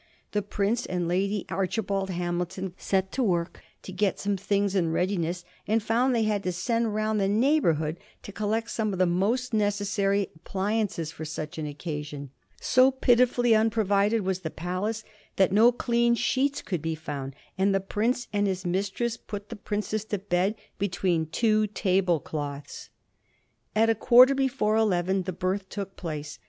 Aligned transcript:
The 0.31 0.41
prince 0.41 0.87
and 0.87 1.07
Lady 1.07 1.45
Archibald 1.49 2.09
Hamilton 2.09 2.73
set 2.75 3.11
to 3.11 3.21
work 3.21 3.61
to 3.83 3.91
get 3.91 4.17
some 4.17 4.35
things 4.35 4.73
in 4.73 4.91
readiness, 4.91 5.45
and 5.67 5.83
found 5.83 6.15
they 6.15 6.23
had 6.23 6.41
to 6.41 6.51
send 6.51 6.95
round 6.95 7.19
the 7.21 7.27
neighborhood 7.29 7.99
to 8.23 8.31
collect 8.31 8.71
some 8.71 8.93
of 8.93 8.97
the 8.97 9.05
most 9.05 9.53
necessary 9.53 10.29
appli 10.43 10.81
ances 10.83 11.13
for 11.13 11.23
such 11.23 11.59
an 11.59 11.67
occasion. 11.67 12.31
So 12.59 12.89
pitifully 12.89 13.53
unprovided 13.53 14.21
was 14.23 14.39
the 14.39 14.49
palace 14.49 15.03
that 15.35 15.51
no 15.51 15.71
clean 15.71 16.15
sheets 16.15 16.63
could 16.63 16.81
be 16.81 16.95
found, 16.95 17.35
and 17.55 17.71
the 17.71 17.79
prince 17.79 18.27
and 18.33 18.47
his 18.47 18.65
mistress 18.65 19.17
put 19.17 19.49
the 19.49 19.55
princess 19.55 20.03
to 20.05 20.17
bed 20.17 20.55
between 20.79 21.27
two 21.27 21.67
table 21.67 22.19
cloths. 22.19 22.89
At 23.75 23.87
a 23.87 23.93
quarter 23.93 24.33
before 24.33 24.75
eleven 24.77 25.21
the 25.21 25.31
birth 25.31 25.69
took 25.69 25.95
place. 25.95 26.39